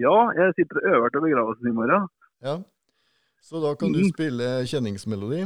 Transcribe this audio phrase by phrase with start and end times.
[0.00, 2.08] Ja, jeg sitter og øver til begravelsen i morgen.
[2.46, 2.54] Ja.
[3.44, 4.12] Så da kan du Mhm.
[4.14, 5.42] spille kjenningsmelodi.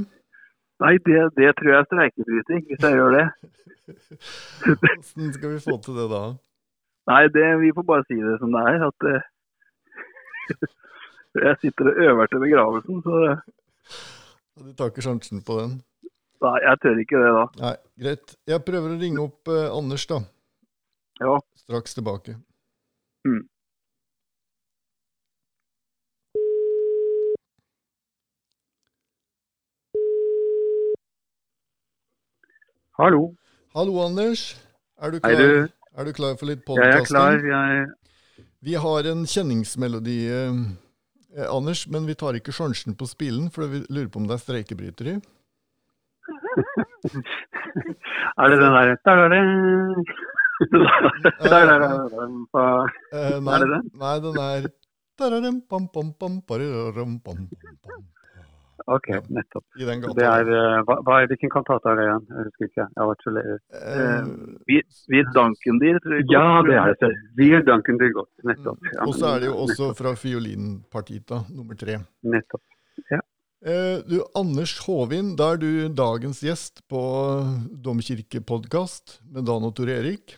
[0.83, 3.27] Nei, det, det tror jeg er streikebryting, hvis jeg gjør det.
[4.65, 6.23] Hvordan skal vi få til det da?
[7.11, 8.87] Nei, det, vi får bare si det som det er.
[8.91, 9.23] At eh,
[11.47, 13.15] jeg sitter og øver til begravelsen, så
[14.65, 15.73] Du tar ikke sjansen på den?
[16.45, 17.45] nei, jeg tør ikke det da.
[17.65, 18.35] Nei, greit.
[18.47, 20.19] Jeg prøver å ringe opp eh, Anders, da.
[21.23, 21.39] Ja.
[21.57, 22.35] Straks tilbake.
[23.25, 23.43] Mm.
[32.95, 33.35] Hallo.
[33.75, 34.55] Hallo, Anders.
[35.03, 35.69] Er du Hei, klar, du.
[35.99, 37.33] Er du klar for litt Jeg er klar.
[37.43, 37.89] Jeg,
[38.63, 40.55] Vi har en kjenningsmelodi, eh,
[41.51, 44.43] Anders, men vi tar ikke sjansen på spillen, for vi lurer på om det er
[44.45, 45.15] streikebryteri.
[48.39, 48.77] er det den
[51.51, 51.83] der er
[55.67, 58.14] pam, pam, pam, nei, den er
[58.87, 59.65] Ok, nettopp.
[59.81, 60.15] I den gata.
[60.19, 62.25] Det er, eh, hva, hva er, hvilken kantate er det igjen?
[62.29, 62.85] Jeg husker ikke.
[62.85, 63.45] Jeg har vært så le...
[63.81, 64.27] Eh,
[64.69, 64.81] Vi,
[65.15, 66.27] vi Duncan-dyr, tror jeg.
[66.35, 67.13] Ja, det er det.
[67.39, 68.29] Wir danken dir godt.
[68.45, 68.85] Nettopp.
[68.93, 71.97] Ja, og så er det jo også fra fiolinpartita nummer tre.
[72.29, 72.61] Nettopp.
[73.65, 77.01] Eh, du, Anders Håvin, da er du dagens gjest på
[77.81, 80.37] Domkirkepodkast med Dan og Tor Erik.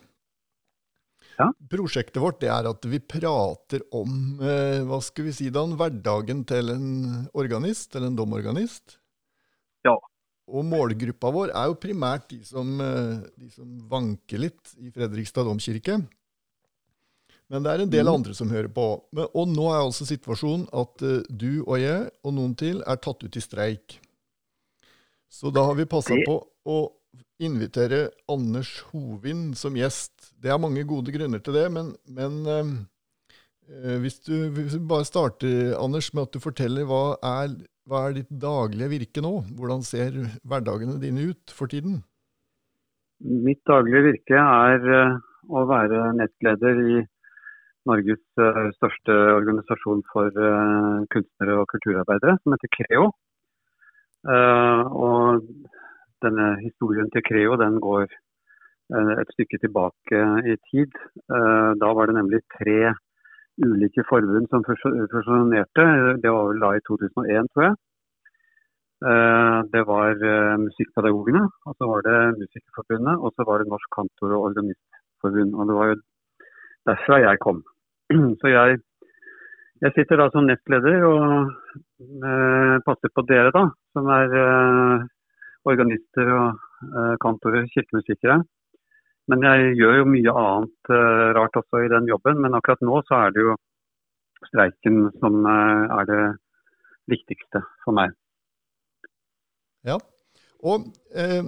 [1.36, 1.50] Ja.
[1.68, 6.44] Prosjektet vårt det er at vi prater om eh, hva skal vi si da, hverdagen
[6.48, 6.86] til en
[7.36, 8.96] organist, eller en domorganist.
[9.84, 9.92] Ja.
[10.46, 15.44] Og målgruppa vår er jo primært de som, eh, de som vanker litt i Fredrikstad
[15.44, 16.00] domkirke.
[17.52, 18.14] Men det er en del Mhm.
[18.14, 18.86] andre som hører på.
[19.12, 22.96] Men, og nå er altså situasjonen at uh, du og jeg og noen til er
[22.96, 24.00] tatt ut i streik.
[25.30, 26.78] Så da har vi passa på å
[27.42, 30.32] invitere Anders Hovin som gjest.
[30.40, 32.74] Det er mange gode grunner til det, men, men eh,
[33.70, 38.06] eh, hvis, du, hvis du bare starter, Anders, med at du forteller hva er, hva
[38.06, 39.34] er ditt daglige virke nå?
[39.58, 42.00] Hvordan ser hverdagene dine ut for tiden?
[43.20, 46.96] Mitt daglige virke er eh, å være nettleder i
[47.86, 53.12] Norges eh, største organisasjon for eh, kunstnere og kulturarbeidere, som heter Creo.
[54.26, 55.44] Uh, og
[56.26, 60.20] denne historien til Creo den går eh, et stykke tilbake
[60.52, 60.92] i tid.
[61.30, 62.92] Eh, da var det nemlig tre
[63.64, 65.84] ulike forbund som fusjo- fusjonerte.
[66.22, 67.76] Det var vel da i 2001, tror jeg.
[69.10, 70.14] Eh, Det var
[70.66, 75.54] Musikkpedagogene, og så var det Musikerforbundet, og så var det Norsk kantor- og organistforbund.
[75.56, 75.96] Og det var jo
[76.88, 77.62] derfra jeg kom.
[78.40, 78.78] Så jeg,
[79.82, 81.50] jeg sitter da som nestleder og
[82.86, 83.64] passer på dere, da,
[83.96, 84.36] som er
[85.66, 88.40] organister og eh, kantorer, kirkemusikere.
[89.30, 92.40] Men jeg gjør jo mye annet eh, rart også i den jobben.
[92.42, 93.56] Men akkurat nå så er det jo
[94.46, 96.22] streiken som eh, er det
[97.10, 98.14] viktigste for meg.
[99.86, 99.98] Ja.
[100.66, 101.42] Og eh,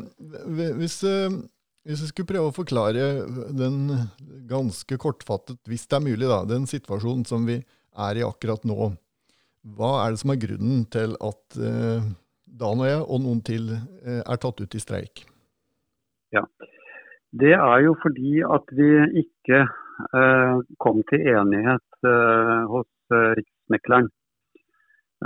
[0.78, 3.08] hvis, hvis jeg skulle prøve å forklare
[3.56, 3.80] den
[4.50, 7.60] ganske kortfattet, hvis det er mulig, da, den situasjonen som vi
[7.98, 8.92] er i akkurat nå,
[9.76, 12.10] hva er det som er grunnen til at eh,
[12.60, 15.24] Dan og jeg og noen til eh, er tatt ut i streik?
[16.34, 16.44] Ja,
[17.32, 18.88] Det er jo fordi at vi
[19.22, 24.08] ikke eh, kom til enighet eh, hos eh, Riksmekleren.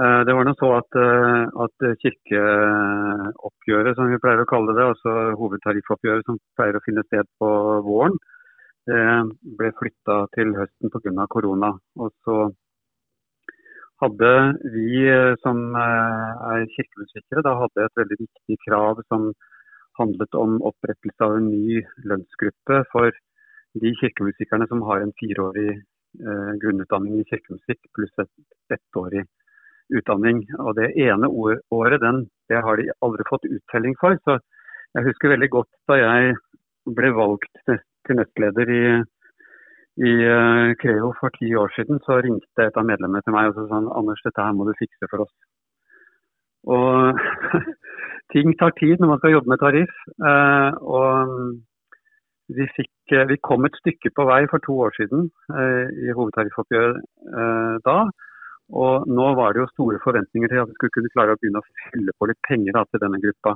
[0.00, 4.87] Eh, det var nå så at, eh, at kirkeoppgjøret, som vi pleier å kalle det,
[4.94, 7.50] altså hovedtariffoppgjøret som pleier å finne sted på
[7.87, 8.16] våren,
[8.91, 9.03] det
[9.59, 11.27] ble flytta til høsten pga.
[11.31, 11.71] korona.
[12.03, 12.50] Og så
[14.03, 14.31] hadde
[14.75, 19.31] vi eh, som eh, er kirkemusikere, da hadde et veldig viktig krav som
[19.99, 23.13] handlet om opprettelse av en ny lønnsgruppe for
[23.83, 29.27] de kirkemusikerne som har en fireårig eh, grunnutdanning i kirkemusikk pluss et ettårig
[29.93, 30.43] utdanning.
[30.59, 34.19] Og Det ene året den, det har de aldri fått uttelling for.
[34.25, 34.41] Så
[34.93, 36.34] Jeg husker veldig godt da jeg
[36.97, 38.83] ble valgt til nestleder i,
[40.00, 43.59] i eh, Creo for ti år siden, så ringte et av medlemmene til meg og
[43.59, 45.34] sa sånn Anders, dette her må du fikse for oss.
[46.72, 47.21] Og
[48.33, 49.92] ting tar tid når man skal jobbe med tariff.
[50.30, 51.34] eh, og
[52.56, 57.84] vi, fikk, eh, vi kom et stykke på vei for to år siden i hovedtariffoppgjøret
[57.84, 57.98] da.
[58.72, 61.60] Og nå var det jo store forventninger til at vi skulle kunne klare å begynne
[61.60, 63.53] å fylle på litt penger da, til denne gruppa.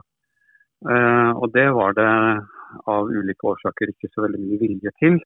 [1.41, 2.09] Og det var det
[2.93, 5.17] av ulike årsaker ikke så veldig mye vilje til.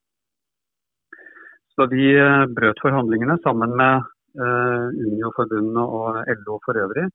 [1.77, 4.03] Så vi eh, brøt forhandlingene sammen med
[4.43, 7.07] eh, Unio-forbundet og LO for øvrig.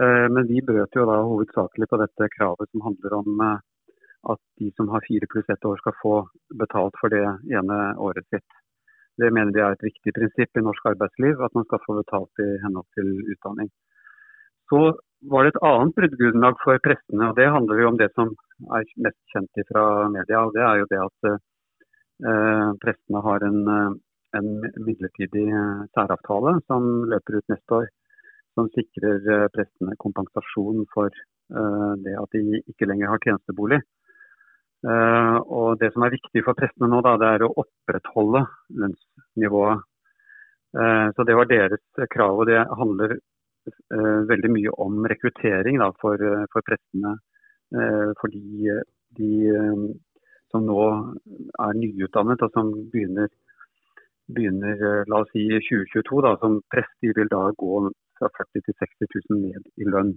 [0.00, 3.46] Eh, Men vi brøt jo da hovedsakelig på dette kravet som handler om
[4.32, 6.14] at de som har fire pluss ett år skal få
[6.60, 7.24] betalt for det
[7.58, 8.60] ene året sitt.
[9.20, 12.42] Det mener vi er et viktig prinsipp i norsk arbeidsliv, at man skal få betalt
[12.42, 13.68] i henhold til utdanning.
[14.72, 14.80] Så
[15.30, 18.32] var det et annet bruddgrunnlag for prestene, og det handler jo om det som
[18.78, 19.84] er mest kjent fra
[20.16, 20.40] media.
[20.40, 21.36] og Det er jo det at
[22.82, 23.94] prestene har en, eh,
[24.38, 24.48] en
[24.86, 27.90] midlertidig eh, særavtale som løper ut neste år.
[28.54, 33.82] Som sikrer eh, prestene kompensasjon for eh, det at de ikke lenger har tjenestebolig.
[34.84, 38.42] Og Det som er viktig for prestene nå, da, det er å opprettholde
[38.82, 39.80] lønnsnivået.
[41.16, 42.42] Så Det var deres krav.
[42.42, 43.14] og Det handler
[44.28, 46.20] veldig mye om rekruttering da, for,
[46.52, 47.14] for, prestene.
[48.20, 48.68] fordi
[49.16, 49.32] de
[50.52, 50.82] som nå
[51.66, 53.30] er nyutdannet og som begynner,
[54.34, 57.82] begynner la oss si 2022 da, som prest, de vil da gå
[58.18, 60.14] fra 40 til 60 000 ned i lønn.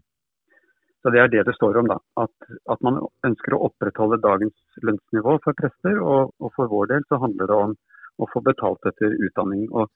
[1.02, 1.88] Så Det er det det står om.
[1.88, 2.36] da, At,
[2.74, 6.00] at man ønsker å opprettholde dagens lønnsnivå for prester.
[6.02, 7.76] Og, og, for vår del så handler det om
[8.18, 9.68] å få betalt etter utdanning.
[9.72, 9.88] og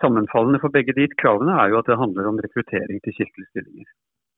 [0.00, 3.90] Sammenfallende for begge de kravene er jo at det handler om rekruttering til kirkelige stillinger.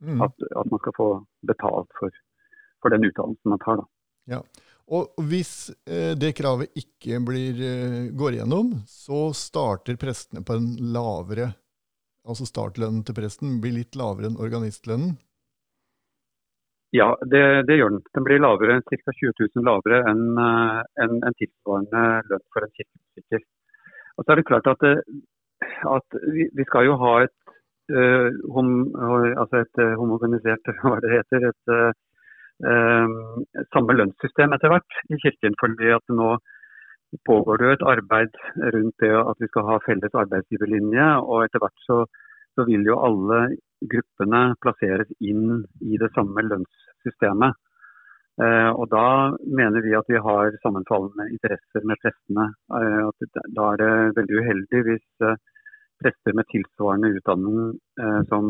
[0.02, 0.22] Mm.
[0.26, 1.08] At, at, man skal få
[1.46, 2.10] betalt for,
[2.82, 3.82] for den utdannelsen man tar.
[3.82, 3.86] da.
[4.34, 4.40] Ja.
[4.88, 10.74] Og hvis eh, det kravet ikke blir, eh, går igjennom, så starter prestene på en
[10.94, 11.52] lavere
[12.28, 15.14] Altså startlønnen til presten blir litt lavere enn organistlønnen?
[16.92, 17.40] Ja, det,
[17.70, 18.02] det, gjør den.
[18.12, 19.14] Den blir lavere, ca.
[19.16, 23.46] 20 000 lavere enn eh, en, en tilsvarende lønn for en kirkemusiker.
[24.18, 24.84] Og så er det klart at,
[25.94, 27.54] at vi, vi, skal jo ha et,
[27.94, 31.72] uh, hom, altså et homogenisert hva det heter, et
[32.58, 35.54] samme lønnssystem etter hvert i Kirken.
[35.60, 36.32] fordi at nå
[37.28, 38.38] pågår det jo et arbeid
[38.74, 41.06] rundt det at vi skal ha felles arbeidsgiverlinje.
[41.22, 42.00] og etter hvert så,
[42.58, 43.38] så vil jo alle
[43.92, 47.54] gruppene plasseres inn i det samme lønnssystemet.
[48.38, 52.52] Eh, og Da mener vi at vi har sammenfallende interesser med prestene.
[52.78, 53.08] Eh,
[53.56, 55.38] da er det veldig uheldig hvis eh,
[55.98, 57.72] prester med tilsvarende utdanning
[58.30, 58.44] som,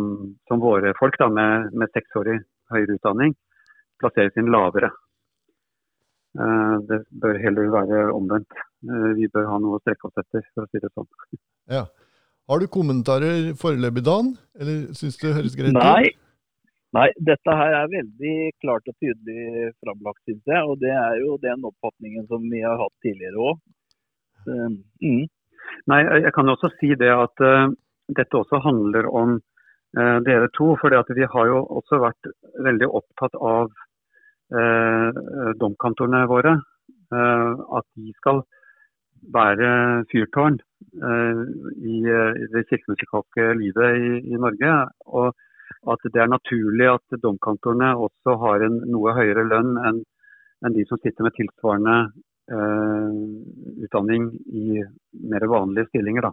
[0.44, 2.34] som våre folk, da, med, med seksårig
[2.68, 3.32] høyere utdanning,
[4.00, 4.90] plasseres inn lavere.
[6.88, 8.58] Det bør heller være omvendt.
[9.18, 11.08] Vi bør ha noe å strekke oss etter, for å si det sånn.
[11.68, 11.82] Ja.
[12.48, 14.30] Har du kommentarer foreløpig, Dan?
[14.56, 15.82] Eller syns du det høres greit ut?
[15.82, 16.14] Nei.
[16.96, 20.62] Nei, dette her er veldig klart og tydelig framlagt, syns jeg.
[20.64, 23.60] Og det er jo den oppfatningen som vi har hatt tidligere òg.
[24.48, 25.26] Mm.
[25.92, 27.68] Nei, jeg kan også si det at uh,
[28.16, 30.72] dette også handler om uh, dere to.
[30.80, 32.32] For vi har jo også vært
[32.64, 33.68] veldig opptatt av
[35.60, 36.54] domkantorene våre.
[37.12, 38.42] at de skal
[39.34, 40.58] være fyrtårn
[41.02, 41.42] uh,
[41.82, 42.00] i,
[42.52, 44.72] det kirkemusikalske livet i, Norge.
[45.06, 45.34] Og
[45.92, 50.02] at det er naturlig at domkantorene også har en noe høyere lønn enn
[50.66, 51.98] en de som sitter med tilsvarende
[53.84, 54.80] utdanning i
[55.30, 56.30] mer vanlige stillinger.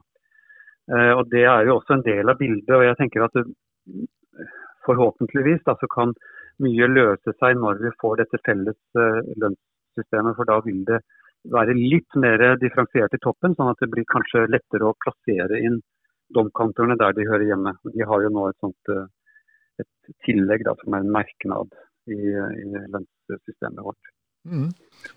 [0.90, 2.76] Uh, og Det er jo også en del av bildet.
[2.76, 3.46] og jeg tenker at
[4.86, 6.12] Forhåpentligvis da, så kan
[6.64, 10.36] mye løse seg når vi får dette felles lønnssystemet.
[10.38, 11.02] for da vil det
[11.52, 15.82] være litt mer differensiert i toppen, sånn at det blir kanskje lettere å plassere inn
[16.34, 17.76] domkantorene der de hører hjemme.
[17.94, 19.06] De har jo nå et sånt eh,
[19.84, 21.76] et tillegg da, som er en merknad
[22.10, 24.12] i, i lønnssystemet vårt.
[24.46, 24.70] Mm.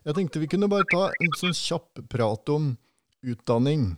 [0.09, 2.73] Jeg tenkte vi kunne bare ta en sånn kjapp prat om
[3.23, 3.91] utdanning.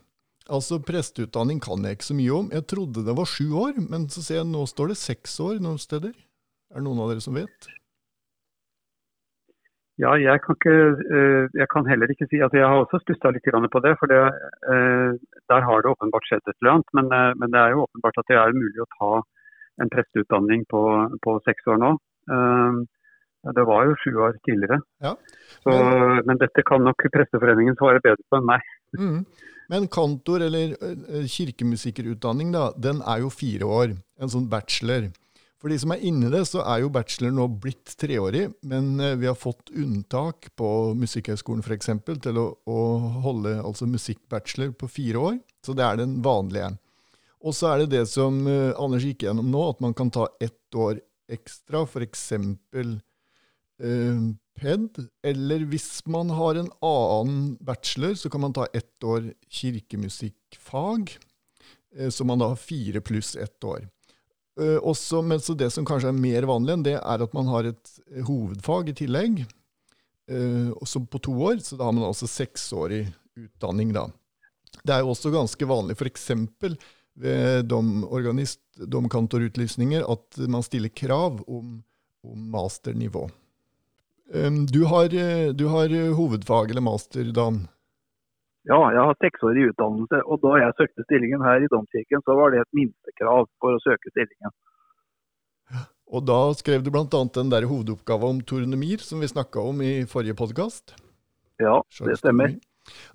[0.50, 2.48] Altså Presteutdanning kan jeg ikke så mye om.
[2.54, 5.60] Jeg trodde det var sju år, men så ser jeg nå står det seks år
[5.62, 6.16] noen steder.
[6.70, 7.70] Er det noen av dere som vet?
[10.00, 10.74] Ja, jeg kan, ikke,
[11.12, 13.92] eh, jeg kan, heller ikke si at Jeg har også stussa litt på det.
[14.00, 14.20] For det,
[14.72, 15.10] eh,
[15.50, 16.88] der har det åpenbart skjedd et eller annet.
[16.96, 19.12] Men, eh, men, det er jo åpenbart at det er mulig å ta
[19.82, 20.82] en presteutdanning på,
[21.24, 21.92] på seks år nå.
[23.56, 24.80] Det var jo sju år tidligere.
[25.00, 25.14] Ja.
[25.64, 25.72] Så,
[26.28, 28.66] men dette kan nok Presteforeningen svare bedre på enn meg.
[28.98, 29.22] Mm.
[29.72, 30.76] Men kantor- eller
[31.24, 33.96] kirkemusikerutdanning, da, den er jo fire år.
[34.20, 35.08] En sånn bachelor.
[35.60, 39.16] For de som er inni det, så er jo bachelor nå blitt treårig, men eh,
[39.20, 41.90] vi har fått unntak på Musikkhøgskolen f.eks.
[42.24, 42.78] til å, å,
[43.26, 45.36] holde altså musikkbachelor på fire år.
[45.60, 46.72] Så det er den vanlige.
[47.44, 50.26] Og så er det det som uh, Anders gikk gjennom nå, at man kan ta
[50.40, 51.00] ett år
[51.30, 52.24] ekstra, f.eks.
[53.80, 54.24] Eh,
[54.60, 55.04] PED.
[55.24, 61.16] Eller hvis man har en annen bachelor, så kan man ta ett år kirkemusikkfag.
[61.96, 63.88] Uh, så man da har fire pluss ett år.
[64.60, 67.70] Uh, også, men Det som kanskje er mer vanlig enn det, er at man har
[67.70, 69.42] et eh, hovedfag i tillegg.
[70.30, 73.06] Uh, også på to år, så da har man altså seksårig
[73.38, 73.94] utdanning.
[73.96, 74.08] da.
[74.84, 76.30] Det er jo også ganske vanlig f.eks.
[77.20, 81.80] ved domorganist, domkantorutlysninger at man stiller krav om,
[82.24, 83.28] om masternivå.
[84.70, 85.10] Du, har,
[85.52, 87.64] du har hovedfag eller master, Dan?
[88.68, 90.20] Ja, jeg har seksårig utdannelse.
[90.28, 93.82] Og da jeg søkte stillingen her i Domkirken, så var det et minstekrav for å
[93.84, 94.52] søke stillingen.
[96.10, 97.06] Og da skrev du bl.a.
[97.06, 100.96] den der hovedoppgaven om tornemir som vi snakka om i forrige podkast.
[101.62, 102.56] Ja, det stemmer.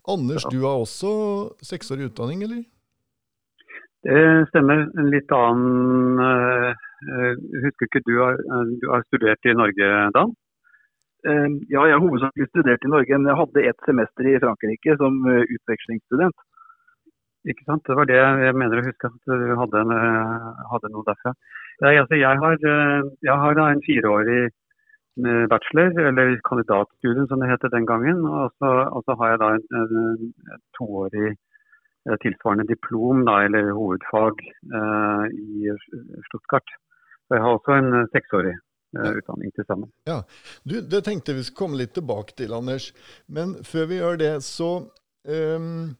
[0.07, 1.11] Anders, du har også
[1.65, 2.63] seksårig utdanning, eller?
[4.05, 4.21] Det
[4.51, 4.85] stemmer.
[5.01, 6.71] En litt annen uh,
[7.65, 8.37] Husker ikke du har,
[8.81, 10.31] du har studert i Norge, Dan?
[11.25, 14.97] Uh, ja, jeg har hovedsakelig studert i Norge, men jeg hadde et semester i Frankrike
[15.01, 16.37] som uh, utvekslingsstudent.
[17.51, 17.85] Ikke sant.
[17.85, 19.93] Det var det jeg mener å huske, at du hadde, en,
[20.71, 21.33] hadde noe derfra.
[21.83, 27.51] Ja, altså jeg, har, eh, jeg har en fireårig eh, bachelor, eller kandidatstudien som det
[27.51, 28.23] het den gangen.
[28.25, 33.41] Og så, og så, har jeg da en, en, en toårig eh, tilsvarende diplom, da,
[33.45, 34.41] eller hovedfag,
[34.79, 35.75] eh, i
[36.29, 36.77] Stuttgart.
[37.29, 38.63] Og jeg har også en seksårig eh,
[38.95, 39.91] utdanning til sammen.
[40.09, 40.21] Ja,
[40.63, 42.91] du, Det tenkte vi skulle komme litt tilbake til, Anders.
[43.27, 44.71] Men før vi gjør det, så
[45.25, 45.95] um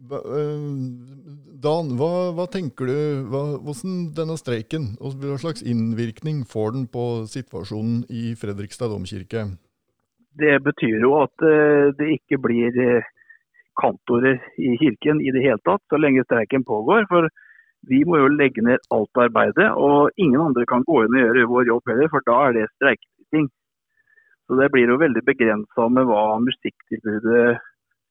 [0.00, 0.60] Eh,
[1.60, 6.86] Dan, hva, hva, tenker du, hva, hvordan denne streiken, og hva slags innvirkning får den
[6.88, 9.44] på situasjonen i Fredrikstad domkirke?
[10.40, 13.10] Det betyr jo at uh, det ikke blir uh,
[13.76, 17.04] kantorer i kirken i det hele tatt, så lenge streiken pågår.
[17.10, 17.28] For
[17.88, 21.48] vi må jo legge ned alt arbeidet, og ingen andre kan gå inn og gjøre
[21.52, 23.48] vår jobb heller, for da er det streiketing.
[24.46, 27.60] Så det blir jo veldig begrensa med hva musikktilbudet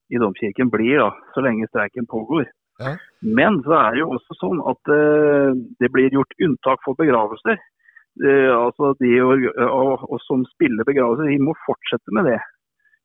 [0.10, 2.48] i domkirken blir, da, så lenge streiken pågår.
[2.80, 2.96] Ja.
[3.22, 5.52] Men så er det jo også sånn at uh,
[5.84, 7.60] det blir gjort unntak for begravelser.
[8.24, 12.40] Uh, altså de og, og, og som spiller begravelser, de må fortsette med det.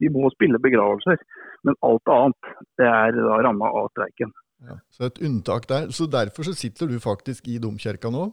[0.02, 1.20] Vi må spille begravelser.
[1.66, 4.32] Men alt annet det er da ramma av streiken.
[4.64, 5.90] Ja, så et unntak der.
[5.92, 8.30] Så derfor så sitter du faktisk i domkirka nå?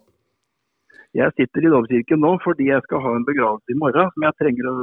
[1.11, 4.37] Jeg sitter i domkirken nå fordi jeg skal ha en begravelse i morgen som jeg
[4.39, 4.75] trenger å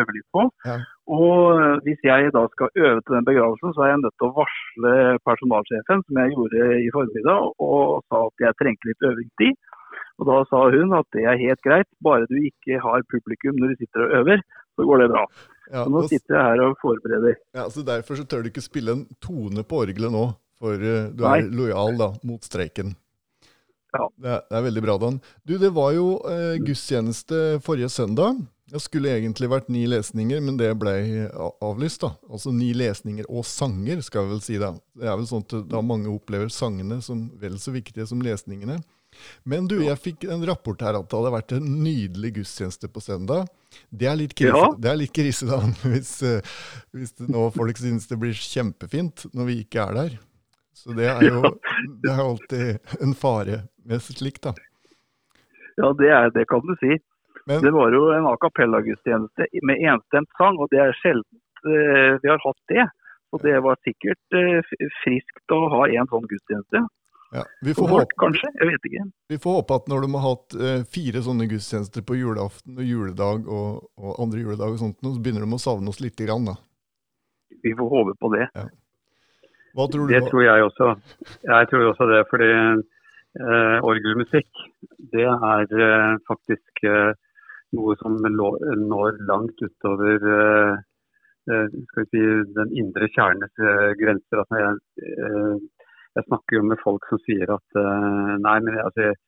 [0.00, 0.44] øve litt på.
[0.64, 0.76] Ja.
[1.12, 4.36] Og hvis jeg da skal øve til den begravelsen, så er jeg nødt til å
[4.38, 4.94] varsle
[5.28, 9.60] personalsjefen, som jeg gjorde i formiddag, og sa at jeg trengte litt øvingstid.
[10.20, 13.72] Og da sa hun at det er helt greit, bare du ikke har publikum når
[13.74, 14.44] du sitter og øver,
[14.76, 15.24] så går det bra.
[15.70, 17.36] Ja, så nå sitter jeg her og forbereder.
[17.56, 20.24] Ja, Så derfor så tør du ikke spille en tone på orgelet nå,
[20.60, 21.54] for uh, du er Nei.
[21.62, 22.94] lojal da, mot streiken?
[23.90, 24.06] Ja.
[24.14, 25.18] Det, er, det er veldig bra, Dan.
[25.42, 28.38] Du, det var jo uh, gudstjeneste forrige søndag.
[28.70, 30.92] Det skulle egentlig vært ni lesninger, men det ble
[31.64, 32.04] avlyst.
[32.04, 32.12] da.
[32.30, 34.60] Altså ni lesninger og sanger, skal vi vel si.
[34.62, 34.76] da.
[34.94, 38.78] Det er vel sånn at da mange opplever sangene som vel så viktige som lesningene.
[39.42, 43.02] Men du, jeg fikk en rapport her at det hadde vært en nydelig gudstjeneste på
[43.02, 43.48] søndag.
[43.90, 44.70] Det er litt krise, ja.
[44.78, 46.56] det er litt krise da, hvis, eh,
[46.94, 50.18] hvis nå folk synes det blir kjempefint når vi ikke er der.
[50.80, 51.42] Så det er jo
[52.02, 54.54] det er alltid en fare med slikt, da.
[55.80, 56.98] Ja, det, er, det kan du si.
[57.48, 62.16] Men, det var jo en a cappella-gudstjeneste med enstemt sang, og det er sjelden uh,
[62.22, 62.86] vi har hatt det.
[63.30, 64.72] Og det var sikkert uh,
[65.02, 66.82] friskt å ha en sånn gudstjeneste.
[67.30, 69.04] Ja, vi får håpe, kanskje, jeg vet ikke.
[69.30, 72.88] Vi får håpe at når de har hatt uh, fire sånne gudstjenester på julaften og
[72.88, 76.50] juledag og, og andre juledag, og sånt, så begynner de å savne oss litt grann,
[76.50, 76.58] da.
[77.62, 78.48] Vi får håpe på det.
[78.56, 78.66] Ja.
[79.76, 80.12] Hva tror du?
[80.14, 80.92] Det tror jeg også.
[81.46, 82.20] Jeg tror også det.
[82.30, 84.62] fordi eh, orgelmusikk
[85.14, 87.12] det er eh, faktisk eh,
[87.78, 90.80] noe som når langt utover eh,
[91.50, 92.22] eh, skal vi si,
[92.56, 94.42] den indre kjernes eh, grenser.
[94.42, 95.60] Altså, jeg,
[96.16, 97.80] jeg, snakker jo med folk som sier at
[98.42, 99.20] nei, men altså, jeg,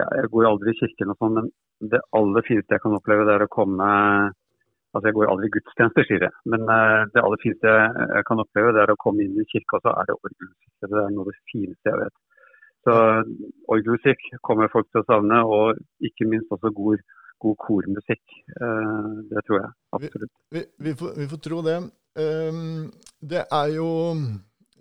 [0.00, 1.52] jeg går aldri i kirken og sånn, men
[1.92, 3.88] det aller fineste jeg kan oppleve, det er å komme
[4.94, 6.34] Altså Jeg går aldri gudstjenester, sier jeg.
[6.52, 9.80] Men uh, det aller fineste jeg kan oppleve, det er å komme inn i kirka,
[9.82, 10.70] så er det orgelmusikk.
[10.84, 12.16] Det er noe av det fineste jeg vet.
[12.84, 12.94] Så
[13.74, 17.04] orgelmusikk kommer folk til å savne, og ikke minst også god,
[17.42, 18.24] god kormusikk.
[18.60, 20.34] Uh, det tror jeg absolutt.
[20.54, 21.78] Vi, vi, vi, får, vi får, tro det.
[22.14, 22.90] Um,
[23.34, 23.88] det er jo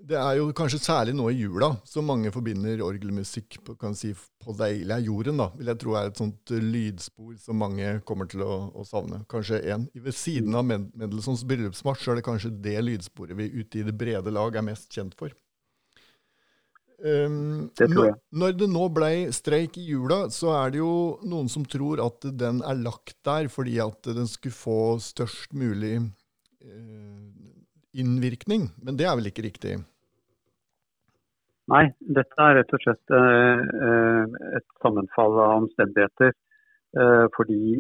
[0.03, 4.12] det er jo kanskje særlig nå i jula som mange forbinder orgelmusikk på, kan si,
[4.13, 8.27] på deilig er jorden, da, vil jeg tro er et sånt lydspor som mange kommer
[8.29, 9.22] til å, å savne.
[9.31, 9.88] Kanskje en.
[9.95, 14.33] Ved siden av Mendelssohns bryllupsmarsj er det kanskje det lydsporet vi ute i det brede
[14.36, 15.31] lag er mest kjent for.
[17.03, 18.17] Um, det jeg.
[18.31, 20.93] Når det nå ble streik i jula, så er det jo
[21.27, 25.98] noen som tror at den er lagt der fordi at den skulle få størst mulig
[26.03, 27.33] uh,
[27.95, 28.69] innvirkning.
[28.83, 29.79] Men det er vel ikke riktig?
[31.72, 31.84] Nei,
[32.17, 36.34] dette er rett og slett eh, eh, et sammenfall av omstendigheter.
[36.93, 37.79] Eh, fordi,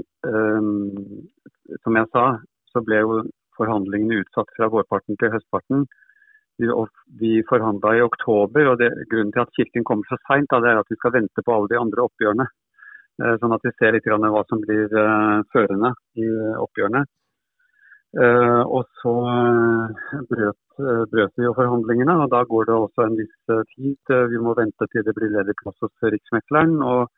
[1.83, 2.23] som jeg sa,
[2.71, 3.17] så ble jo
[3.59, 5.83] forhandlingene utsatt fra vårparten til høstparten.
[6.61, 6.69] Vi,
[7.19, 10.89] vi forhandla i oktober, og det, grunnen til at Kirken kommer så seint, er at
[10.89, 12.47] vi skal vente på alle de andre oppgjørene.
[13.41, 14.87] Sånn at vi ser litt hva som blir
[15.53, 16.29] førende i
[16.63, 17.03] oppgjørene.
[18.13, 19.13] Uh, og så
[20.29, 20.59] brøt,
[21.09, 24.13] brøt, vi jo forhandlingene, og da går det også en viss tid.
[24.29, 26.75] Vi må vente til det blir ledig plass hos Riksmekleren.
[26.85, 27.09] Og,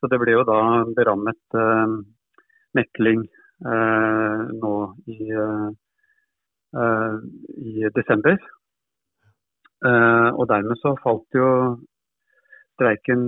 [0.00, 0.58] så det ble jo da
[0.98, 1.96] berammet uh,
[2.76, 3.24] mekling
[3.64, 4.74] uh, nå
[5.08, 5.32] i,
[7.70, 8.36] i desember.
[9.84, 11.48] og dermed så falt jo
[12.74, 13.20] streiken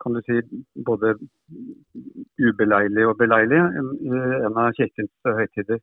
[0.00, 0.40] kan du si,
[0.86, 1.14] både
[2.40, 5.82] ubeleilig og beleilig en av kirkens høytider.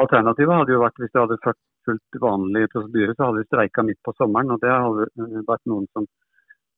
[0.00, 3.84] Alternativet hadde jo vært hvis det hadde ført fullt vanlig prosedyre, så hadde vi streika
[3.86, 4.54] midt på sommeren.
[4.54, 6.06] og Det hadde vært noen som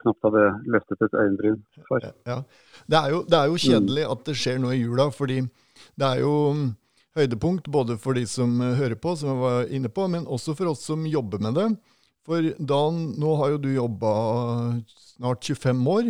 [0.04, 0.44] knapt hadde
[0.74, 2.04] løftet et øyenbryn for.
[2.28, 2.40] Ja.
[2.86, 5.40] Det, er jo, det, er jo, kjedelig at det skjer noe i jula, fordi
[6.00, 6.66] det er jo mm,
[7.20, 10.72] høydepunkt både for de som hører på, som jeg var inne på, men også for
[10.74, 11.68] oss som jobber med det.
[12.24, 14.10] For Dan, nå har jo du jobba
[14.96, 16.06] snart 25 år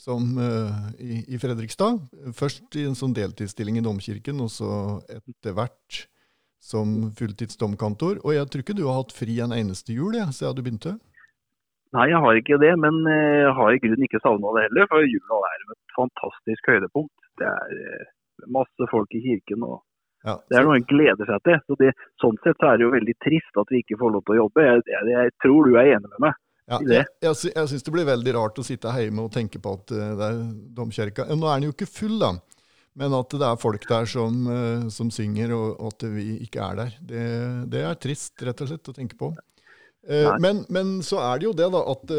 [0.00, 0.30] som,
[0.96, 1.98] i, i, Fredrikstad.
[2.36, 4.70] Først i en sånn deltidsstilling i Domkirken, og så
[5.12, 6.06] etter hvert
[6.60, 8.22] som fulltidsdomkantor.
[8.24, 10.96] Og jeg tror ikke du har hatt fri en eneste jul ja, siden du begynte?
[11.96, 14.88] Nei, jeg har ikke det, men jeg eh, har i grunnen ikke savna det heller.
[14.90, 17.28] For jula er et fantastisk høydepunkt.
[17.40, 18.10] Det er eh,
[18.52, 19.64] masse folk i kirken.
[19.64, 19.78] og
[20.26, 21.62] ja, det er noe en gleder seg til.
[21.64, 24.26] Så det, sånn sett så er det jo veldig trist at vi ikke får lov
[24.26, 24.66] til å jobbe.
[24.66, 26.38] Jeg, jeg, jeg tror du er enig med meg.
[26.68, 29.72] Ja, jeg, jeg, jeg syns det blir veldig rart å sitte hjemme og tenke på
[29.78, 30.40] at uh, det er
[30.76, 31.24] domkirka.
[31.32, 32.34] Nå er den jo ikke full, da.
[32.98, 36.80] Men at det er folk der som, uh, som synger, og, at vi ikke er
[36.82, 36.96] der.
[36.98, 37.26] Det,
[37.74, 39.30] det, er trist, rett og slett, å tenke på.
[40.08, 42.14] Uh, men, men, så er det jo det, da, at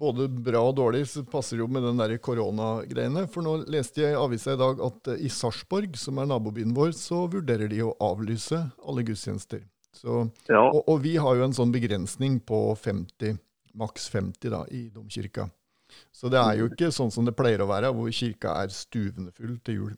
[0.00, 3.26] både bra og dårlig så passer jo med den der koronagreiene.
[3.32, 6.94] For nå leste jeg i avisa i dag at i Sarpsborg, som er nabobyen vår,
[6.96, 9.66] så vurderer de å avlyse alle gudstjenester.
[10.00, 10.62] Så, ja.
[10.62, 13.36] og, og, vi har jo en sånn begrensning på 50,
[13.80, 15.48] maks 50 da, i domkirka.
[16.12, 19.32] Så det er jo ikke sånn som det pleier å være, hvor kirka er stuvende
[19.36, 19.96] full til jul.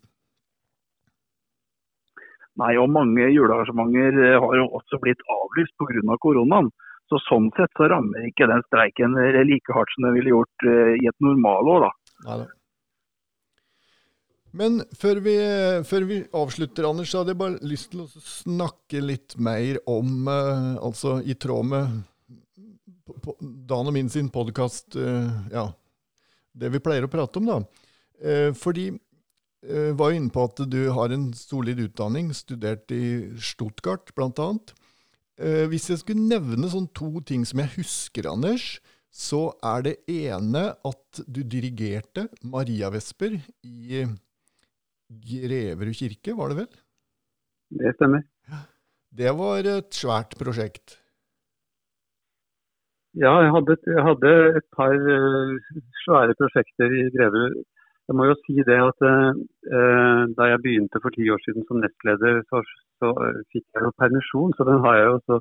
[2.60, 6.16] Nei, og mange julearrangementer eh, har jo også blitt avlyst pga.
[6.20, 6.72] koronaen.
[7.08, 10.92] Så Sånn sett så rammer ikke den streiken like hardt som den ville gjort uh,
[10.96, 11.84] i et normalår.
[11.84, 11.90] da.
[12.28, 12.46] Neida.
[14.52, 15.34] Men før vi,
[15.88, 20.28] før vi, avslutter, Anders, så hadde jeg bare lyst til å snakke litt mer om
[20.28, 22.02] Altså i tråd med
[23.40, 25.70] Dan og min sin podkast eh, Ja,
[26.52, 27.58] det vi pleier å prate om, da.
[28.22, 28.90] Uh, fordi
[29.62, 34.48] jeg var inne på at du har en solid utdanning, studert i Stuttgart bl.a.
[35.38, 38.80] Uh, hvis jeg skulle nevne sånn to ting som jeg husker, Anders,
[39.12, 43.36] så er det ene at du dirigerte Mariavesper
[43.68, 44.06] i
[45.12, 46.70] Greverud kirke, var det vel?
[47.82, 48.24] Det stemmer.
[49.12, 50.96] Det var et svært prosjekt?
[53.20, 57.58] Ja, jeg hadde, jeg hadde et par uh, svære prosjekter i Greverud.
[58.08, 61.82] Jeg må jo si det at uh, da jeg begynte for ti år siden som
[61.82, 62.62] nestleder, så,
[63.04, 64.56] så uh, fikk jeg jo permisjon.
[64.56, 65.40] Så den har jeg jo så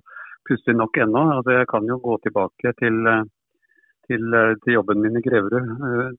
[0.50, 1.24] pussig nok ennå.
[1.38, 3.10] Altså, jeg kan jo gå tilbake til,
[4.12, 5.74] til, til jobben min i Greverud,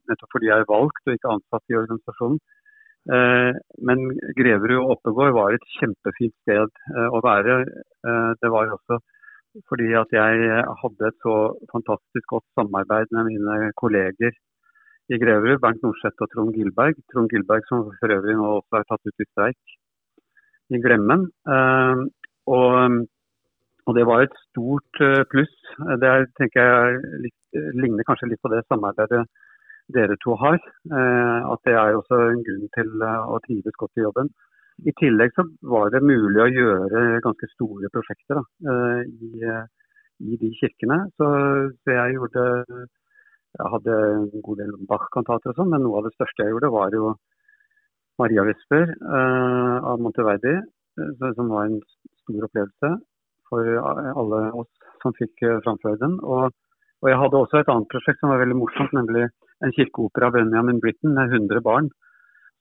[0.09, 2.41] nettopp fordi jeg er valgt og ikke ansatt i organisasjonen.
[3.91, 4.07] Men
[4.39, 7.65] Greverud og Oppegård var et kjempefint sted å være.
[8.41, 9.03] Det var også
[9.69, 11.37] fordi at jeg hadde et så
[11.73, 14.33] fantastisk godt samarbeid med mine kolleger
[15.13, 16.97] i Greverud, Bernt Norseth og Trond Gilberg.
[17.13, 19.75] Trond Gilberg som for øvrig nå også er tatt ut i streik
[20.73, 21.27] i Glemmen.
[22.55, 22.99] Og,
[23.87, 25.57] og det var et stort pluss.
[26.01, 27.33] Det er, tenker jeg
[27.83, 29.27] ligner kanskje litt på det samarbeidet
[29.95, 30.59] dere to har.
[30.99, 34.31] Eh, at det er også en grunn til eh, å trives godt i jobben.
[34.81, 39.31] I tillegg så var det mulig å gjøre ganske store prosjekter da, eh, i,
[40.25, 40.99] i, de kirkene.
[41.19, 41.29] Så,
[41.91, 42.47] jeg gjorde
[43.53, 46.71] Jeg hadde en god del Bach-kantater og sånn, men noe av det største jeg gjorde,
[46.73, 47.11] var jo
[48.21, 50.55] Maria Vesper eh, av Monteverdi,
[51.21, 51.77] som var en
[52.23, 52.91] stor opplevelse
[53.49, 56.17] for alle oss som fikk framføre den.
[56.25, 56.49] Og,
[57.05, 59.27] og jeg hadde også et annet prosjekt som var veldig morsomt, nemlig
[59.63, 61.91] en kirkeopera av Benjamin Britten med 100 barn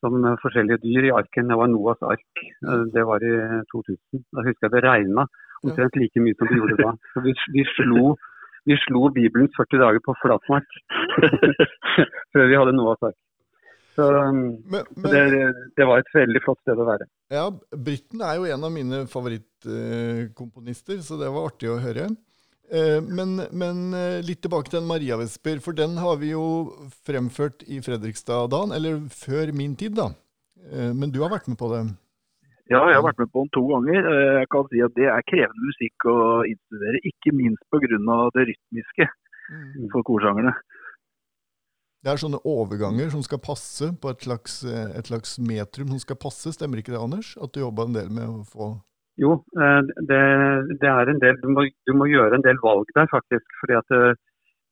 [0.01, 1.49] som forskjellige dyr i arken.
[1.51, 2.43] Det var Noas ark.
[2.65, 3.33] Eh, det var i
[3.71, 4.25] 2000.
[4.33, 5.27] Da husker jeg det regna
[5.61, 6.93] omtrent like mye som det gjorde da.
[7.13, 8.15] Så vi, vi, slo,
[8.69, 10.79] vi slo Bibelens 40 dager på flatmark
[12.33, 13.19] før vi hadde Noas ark.
[13.91, 17.05] Så, men, men, så det, det, var et veldig flott sted å være.
[17.33, 22.07] Ja, Britten er jo en av mine favorittkomponister, så det var artig å høre.
[22.71, 26.43] Eh, men, men, eh, litt tilbake til en Mariavesper, for den har vi jo
[27.03, 30.13] fremført i Fredrikstad-dagen, eller før min tid, da.
[30.71, 31.81] Eh, men du har vært med på det?
[32.71, 34.05] Ja, jeg har vært med på den to ganger.
[34.39, 37.89] Jeg kan si at Det er krevende musikk å innstudere, ikke minst pga.
[38.37, 39.89] det rytmiske mm.
[39.91, 40.53] for korsangerne.
[42.01, 46.15] Det er sånne overganger som skal passe på et slags, et slags metrum som skal
[46.15, 47.35] passe, stemmer ikke det, Anders?
[47.35, 48.71] At du jobba en del med å få
[49.21, 49.31] Jo,
[49.61, 49.79] eh,
[50.09, 50.19] det,
[50.81, 53.45] det, er en del du må, du må, gjøre en del valg der, faktisk.
[53.61, 54.01] fordi at det,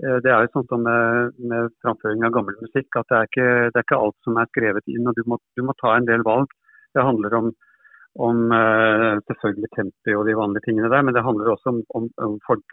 [0.02, 3.30] eh, det er jo sånn som med, med, framføring av gammel musikk, at det er,
[3.30, 5.06] ikke, det er ikke alt som er skrevet inn.
[5.06, 6.50] og Du må, du må ta en del valg.
[6.98, 7.52] Det handler om,
[8.26, 8.38] om
[9.30, 12.64] selvfølgelig tempi og de vanlige tingene der, men det handler også om, om, om for,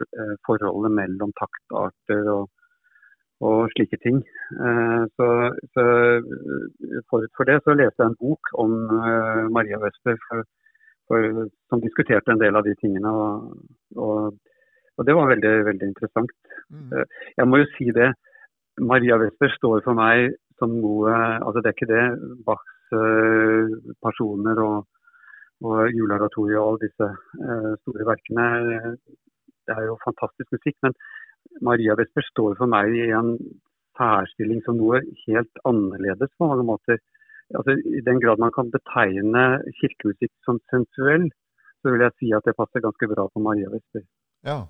[0.49, 2.47] forholdet mellom taktarter og,
[3.45, 4.23] og slike ting.
[5.13, 5.27] Så,
[5.77, 5.85] så
[7.11, 8.73] Forut for det så leste jeg en bok om
[9.53, 10.17] Maria Wester.
[10.25, 10.41] for
[11.07, 13.11] for, som diskuterte en del av de tingene.
[13.11, 13.53] Og,
[13.95, 14.37] og,
[14.97, 16.33] og det var veldig, veldig interessant.
[16.73, 16.89] Mm.
[16.93, 18.11] Eh, jeg må jo si det.
[18.77, 22.03] Maria Wester står for meg som noe altså Det er ikke det
[22.45, 23.73] Bachs uh,
[24.05, 24.87] personer og,
[25.65, 28.45] og juleoratoriet og alle disse uh, store verkene.
[29.65, 30.77] Det er jo fantastisk musikk.
[30.85, 30.97] Men
[31.65, 33.35] Maria Wester står for meg i en
[33.97, 37.01] særstilling som noe helt annerledes på mange måter
[37.55, 39.43] altså, I den grad man kan betegne
[39.79, 41.29] kirkemusikk som sensuell,
[41.81, 44.03] så vil jeg si at det passer ganske bra på Maria Wester.
[44.47, 44.65] Ja.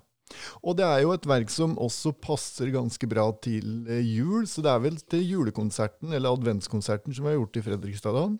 [0.60, 4.64] Og det er jo et verk som også passer ganske bra til eh, jul, så
[4.64, 8.36] det er vel til julekonserten eller adventskonserten som vi har gjort i Fredrikstad?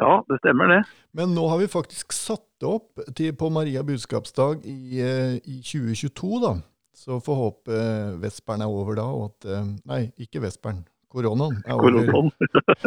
[0.00, 0.80] Ja, det stemmer det.
[1.14, 5.60] Men nå har vi faktisk satt det opp til, på Maria budskapsdag i, eh, i
[5.62, 6.56] 2022, da.
[6.92, 9.52] Så får håpe eh, vesperen er over da, og at
[9.88, 10.82] Nei, ikke vesperen.
[11.12, 11.98] Koronaen er over.
[12.08, 12.30] Koronaen.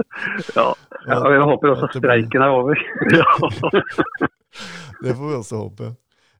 [0.57, 0.65] ja.
[1.05, 1.19] ja.
[1.35, 2.81] Jeg håper også streiken er over.
[5.03, 5.91] det får vi også håpe.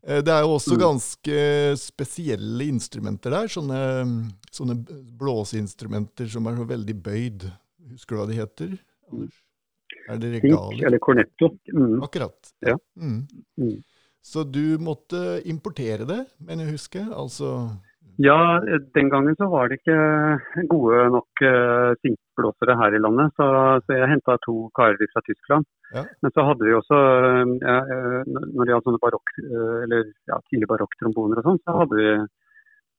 [0.06, 0.82] Eh, det er jo også mm.
[0.82, 1.40] ganske
[1.82, 3.52] spesielle instrumenter der.
[3.52, 3.80] Sånne,
[4.54, 4.80] sånne
[5.20, 7.50] blåseinstrumenter som er så veldig bøyd.
[7.94, 8.78] Husker du hva de heter?
[9.12, 9.42] Anders?
[10.10, 10.86] Er det regaler?
[10.88, 11.52] Eller cornetto.
[11.74, 12.00] Mm.
[12.06, 12.54] Akkurat.
[12.66, 12.78] Ja.
[12.98, 13.26] Mm.
[13.62, 13.78] Mm.
[14.26, 17.06] Så du måtte importere det, mener jeg husker?
[17.14, 17.52] Altså
[18.18, 18.62] ja,
[18.96, 19.98] den gangen så var det ikke
[20.72, 23.34] gode nok uh, sinkblåsere her i landet.
[23.36, 23.48] Så,
[23.84, 25.68] så jeg henta to karer fra Tyskland.
[25.96, 26.06] Ja.
[26.24, 30.40] Men så hadde vi også, uh, eh, når det gjaldt sånne barokk, uh, eller ja,
[30.48, 32.10] tidlig barokktromboner og sånn, så hadde vi,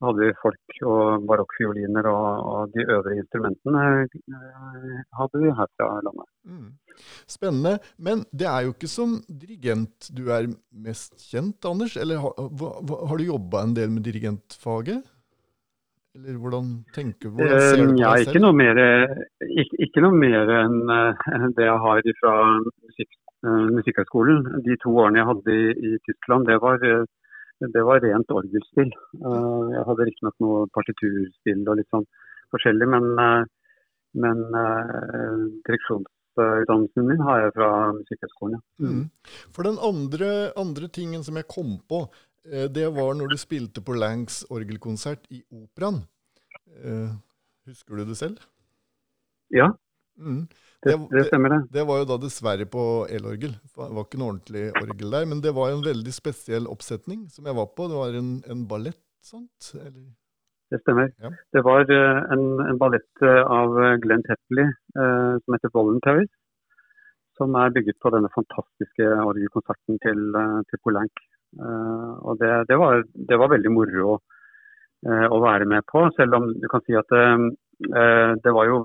[0.05, 5.89] hadde vi, folk og barokkfioliner og, og, de øvrige instrumentene uh, hadde vi her fra
[6.05, 6.29] landet.
[6.45, 6.71] Mm.
[7.37, 7.75] Spennende.
[7.99, 10.49] Men det er jo ikke som dirigent du er
[10.87, 11.97] mest kjent, Anders?
[12.01, 12.35] Eller har,
[13.09, 15.05] har du jobba en del med dirigentfaget?
[16.17, 17.37] Eller hvordan tenker du?
[17.37, 18.33] Hvordan ser du på ja, deg selv?
[18.33, 18.81] Ikke noe mer,
[19.45, 24.41] ikke, ikke noe mer enn det jeg har fra musikk, Musikkhøgskolen.
[24.65, 26.81] De to årene jeg hadde i, i Tyskland, det var,
[27.61, 28.93] det var rent orgelspill.
[28.93, 32.05] jeg hadde riktignok noe partiturspill og litt sånn
[32.55, 33.07] forskjellig, men,
[34.23, 34.43] men
[35.67, 38.61] direksjonsutdannelsen min har jeg fra Musikkhøgskolen.
[38.83, 38.93] Ja.
[38.93, 39.07] Mm.
[39.57, 42.05] For den andre, andre, tingen som jeg kom på,
[42.51, 46.05] eh, det var når du spilte på Langs orgelkonsert i Operaen.
[46.85, 47.17] Eh,
[47.71, 48.45] husker du det selv?
[49.55, 49.73] Ja,
[50.19, 50.43] mm.
[50.87, 51.61] det, det, stemmer det.
[51.79, 53.57] Det var jo da dessverre på elorgel.
[53.57, 55.27] Det var ikke noe ordentlig orgel der.
[55.33, 57.89] Men det var en veldig spesiell oppsetning som jeg var på.
[57.91, 59.73] Det var en, en ballett, sant?
[59.81, 60.07] Eller?
[60.71, 61.13] Det stemmer.
[61.23, 61.31] Ja.
[61.55, 66.33] Det var uh, en, en, ballett uh, av Glenn Tetley eh, som heter 'Voluntaries'.
[67.39, 70.21] Som er bygget på denne fantastiske orgelkonserten til,
[70.71, 71.13] til Poulenc.
[72.27, 74.17] og det, det, var, det, var, veldig moro å,
[75.05, 77.13] å, være med på, selv om du kan si at
[78.45, 78.79] det var jo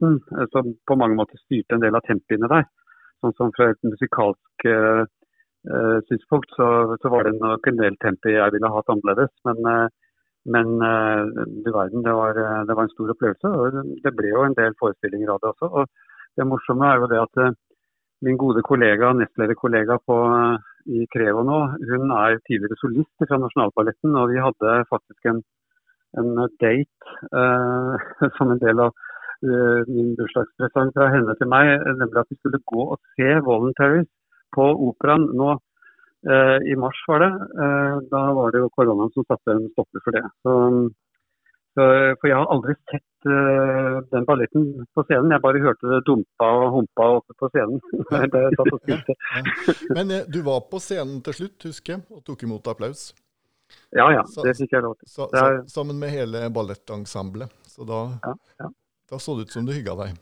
[0.00, 2.66] balletten som på mange måter styrte en del av tempiene der.
[3.22, 4.68] Sånn som fra et musikalsk
[6.08, 9.32] synspunkt så, så, var det nok en del tempi jeg ville hatt annerledes.
[9.44, 9.90] men
[10.54, 11.22] men uh,
[11.64, 13.48] du verden, det var, eh, det var, en stor opplevelse.
[13.48, 15.68] og Det ble jo en del forestillinger av det også.
[15.68, 15.86] og
[16.36, 17.56] Det morsomme er jo det at uh,
[18.26, 20.56] min gode kollega, nestlederkollega på, uh,
[20.86, 21.58] i Crevo nå,
[21.90, 24.16] hun er tidligere solist fra Nasjonalballetten.
[24.16, 25.42] Og vi hadde faktisk en,
[26.16, 26.32] en
[26.62, 27.16] date
[28.38, 28.94] som en del av
[29.42, 31.70] min bursdagspresang fra henne til meg,
[32.00, 34.10] nemlig at vi skulle gå og se 'Voluntaries'
[34.56, 35.56] på operaen nå
[36.26, 37.32] Eh, I mars var det.
[37.64, 40.24] Eh, da var det jo koronaen som satte en stopper for det.
[40.42, 40.54] Så,
[41.78, 41.84] så,
[42.18, 43.04] for jeg har aldri sett
[44.12, 45.32] den balletten på scenen.
[45.34, 47.80] Jeg bare hørte det dumpa og humpa oppe på scenen.
[48.08, 48.26] Ja,
[48.88, 49.84] ja.
[49.94, 53.08] Men du var på scenen til slutt, husker jeg, og tok imot applaus?
[53.92, 55.10] Ja ja, det fikk jeg lov til.
[55.12, 57.52] Så, så, sammen med hele ballettensemblet.
[57.68, 58.70] Så da, ja,
[59.10, 60.16] da så det ut som du hygga deg.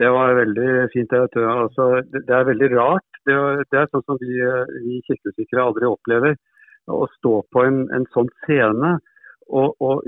[0.00, 1.12] Det var veldig fint.
[1.12, 3.36] Det, altså, det, er veldig rart det,
[3.70, 4.34] det er sånn som vi,
[4.86, 6.36] vi kirkemusikere aldri opplever.
[6.90, 8.96] Å stå på en, en sånn scene
[9.52, 10.06] og, og,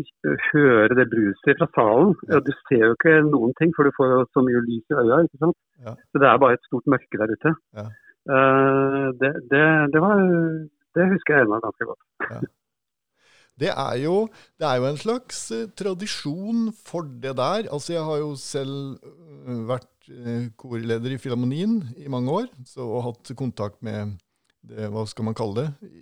[0.51, 2.14] høre det bruset fra salen.
[2.31, 4.99] Ja, du ser jo ikke noen ting, for du får jo så mye lys i
[5.03, 5.20] øya.
[5.27, 5.59] ikke sant?
[5.85, 5.94] Ja.
[6.11, 7.55] Så det er bare et stort mørke der ute.
[7.77, 7.87] Ja.
[8.25, 10.23] Uh, det, det, det, var,
[10.97, 12.47] det, husker jeg ennå ganske godt.
[13.61, 14.14] Det er, jo,
[14.59, 17.69] det er jo en slags eh, tradisjon for det der.
[17.71, 22.83] Altså, jeg har jo selv eh, vært eh, korleder i Filharmonien i mange år, så,
[22.83, 24.17] og hatt kontakt med
[24.67, 25.93] det, hva skal man kalle det,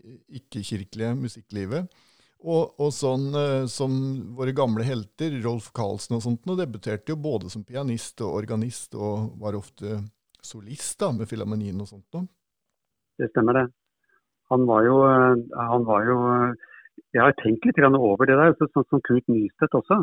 [0.41, 1.93] ikke-kirkelige musikklivet.
[2.43, 3.93] Og, og, sånn eh, som
[4.38, 8.97] våre gamle helter, Rolf Karlsen og sånt, og debuterte jo både som pianist og organist,
[8.97, 10.01] og var ofte
[10.43, 12.09] solist da, med Filharmonien og sånt.
[12.17, 12.25] Nå.
[13.21, 13.69] Det stemmer, det.
[14.51, 14.97] Han var jo,
[15.55, 16.17] han var jo
[17.12, 20.03] jeg har tenkt litt over det der, sånn som Kurt Nystedt også.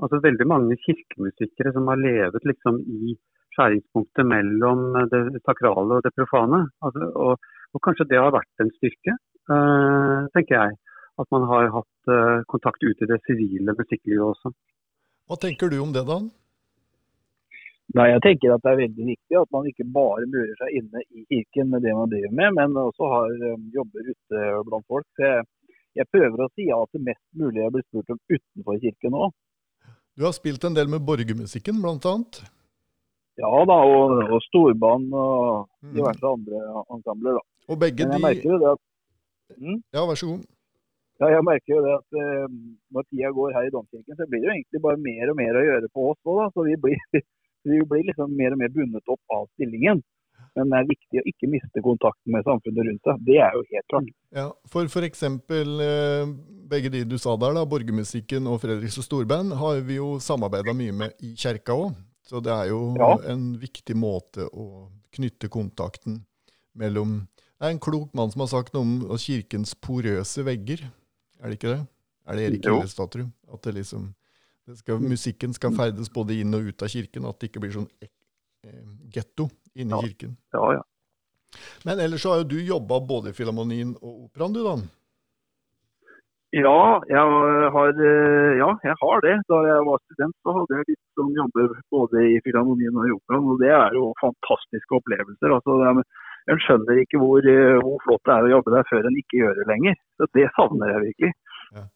[0.00, 3.14] Altså Veldig mange kirkemusikere som har levet liksom i
[3.54, 6.62] skjæringspunktet mellom det sakrale og det profane.
[6.84, 9.16] Altså, og, og, kanskje det har vært en styrke,
[9.52, 10.78] uh, tenker jeg.
[11.20, 14.52] At man har hatt uh, kontakt ut i det sivile musikklivet også.
[15.28, 16.30] Hva tenker du om det, Dan?
[17.98, 21.02] Nei, jeg tenker at Det er veldig viktig at man ikke bare murer seg inne
[21.10, 25.08] i kirken med det man driver med, men også har um, jobber ute blant folk.
[25.18, 25.48] Så jeg,
[25.98, 29.34] jeg prøver å si ja til mest mulig jeg blir spurt om utenfor kirken òg.
[30.18, 32.14] Du har spilt en del med borgermusikken bl.a.?
[33.40, 35.92] Ja da, og, og storband og mm.
[35.96, 36.32] diverse mm.
[36.34, 37.38] andre ensembler.
[37.38, 37.72] da.
[37.72, 38.82] Og begge Men jeg merker jo det at
[39.56, 39.78] mm?
[39.96, 40.48] Ja, vær så god.
[41.20, 42.52] Ja, jeg merker jo det at uh,
[42.96, 45.58] Når tida går her i domkirken, så blir det jo egentlig bare mer og mer
[45.60, 46.42] å gjøre på oss òg.
[46.54, 47.02] Så vi blir,
[47.72, 50.02] vi blir liksom mer og mer bundet opp av stillingen.
[50.58, 53.24] Men det er viktig å ikke miste kontakten med samfunnet rundt seg.
[53.26, 54.12] Det er jo helt klart.
[54.34, 55.24] Ja, For f.eks.
[55.26, 56.32] Eh,
[56.70, 60.74] begge de du sa der, da, Borgermusikken og Fredriks og Storband, har vi jo samarbeida
[60.76, 61.94] mye med i kjerka òg.
[62.26, 63.14] Så det er jo ja.
[63.32, 66.20] en viktig måte å knytte kontakten
[66.78, 67.24] mellom
[67.60, 70.86] Det er en klok mann som har sagt noe om kirkens porøse vegger,
[71.40, 71.80] er det ikke det?
[72.24, 73.26] Er det Erik Hillestad, tro?
[73.52, 74.06] At det liksom
[74.70, 77.74] det skal, musikken skal ferdes både inn og ut av kirken, at det ikke blir
[77.74, 80.36] sånn eh, getto inne i kirken.
[80.56, 80.86] Ja, ja.
[81.84, 84.78] Men ellers så har jo du jobba både i Filharmonien og Operaen, du da?
[86.50, 87.26] Ja jeg,
[87.74, 89.36] har, eh, ja, jeg har det.
[89.50, 93.14] Da jeg var student, så hadde jeg litt sånn jobber både i Filharmonien og i
[93.14, 93.46] Operaen.
[93.52, 95.54] Og det er jo fantastiske opplevelser.
[95.54, 96.02] Altså,
[96.50, 99.44] en skjønner ikke hvor, eh, hvor, flott det er å jobbe der før en ikke
[99.44, 99.96] gjør det lenger.
[100.18, 101.32] Så Det savner jeg virkelig.
[101.78, 101.86] Ja,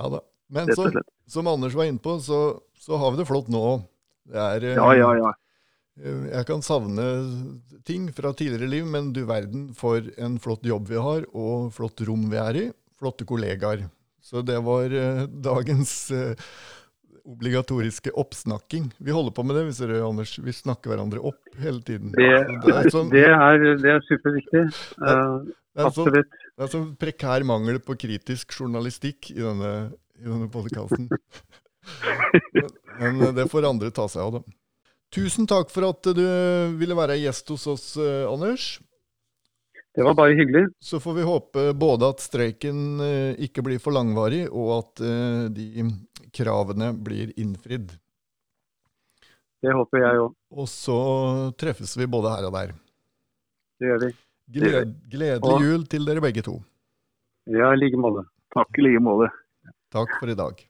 [0.00, 0.24] ja da.
[0.50, 0.96] Men som,
[1.30, 2.40] som, Anders var inne på, så,
[2.74, 3.64] så har vi det flott nå.
[4.30, 5.34] Det er, ja, ja, ja.
[6.00, 7.06] Eh, jeg kan savne
[7.86, 12.00] ting fra tidligere liv, men du verden for en flott jobb vi har, og flott
[12.08, 12.66] rom vi er i.
[13.00, 13.86] Flotte kollegaer.
[14.20, 16.34] Så det var uh, dagens uh,
[17.24, 18.90] obligatoriske oppsnakking.
[19.00, 20.34] Vi holder på med det, hvis dere, Anders.
[20.36, 22.12] Vi snakker hverandre opp hele tiden.
[22.12, 22.28] Det,
[22.66, 24.66] det, er, sånn, det er, det er, superviktig.
[24.68, 26.28] Det, er sånn- absolutt.
[26.36, 29.74] Sånn, det er sånn prekær mangel på kritisk journalistikk i denne,
[30.20, 31.08] i denne podkasten.
[33.00, 34.59] men, men det får andre ta seg av, da.
[35.10, 36.22] Tusen takk for at du
[36.78, 38.78] ville være gjest hos oss, eh, Anders.
[39.90, 40.68] Det var bare hyggelig.
[40.78, 45.48] Så får vi håpe både at streiken eh, ikke blir for langvarig, og at eh,
[45.50, 45.88] de
[46.30, 47.90] kravene blir innfridd.
[49.60, 50.38] Det håper jeg òg.
[50.54, 51.00] Og så
[51.58, 52.72] treffes vi både her og der.
[53.82, 54.14] Det gjør vi.
[54.50, 56.56] Gled, gledelig jul til dere begge to.
[57.50, 58.28] Ja, i like måte.
[58.54, 59.30] Takk i like måte.
[59.90, 60.69] Takk for i dag.